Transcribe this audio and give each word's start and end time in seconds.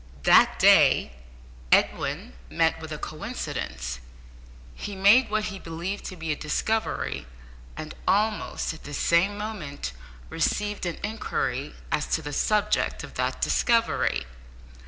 That 0.23 0.57
day 0.57 1.13
Edwin 1.71 2.33
met 2.49 2.81
with 2.81 2.91
a 2.91 2.97
coincidence, 2.97 3.99
he 4.73 4.95
made 4.95 5.29
what 5.29 5.43
he 5.53 5.59
believed 5.59 6.05
to 6.05 6.15
be 6.15 6.31
a 6.31 6.35
discovery, 6.35 7.27
and 7.77 7.93
almost 8.07 8.73
at 8.73 8.83
the 8.83 8.95
same 8.95 9.37
moment 9.37 9.93
received 10.31 10.87
an 10.87 10.97
inquiry 11.03 11.75
as 11.91 12.07
to 12.17 12.23
the 12.23 12.33
subject 12.33 13.03
of 13.03 13.13
that 13.13 13.41
discovery. 13.41 14.25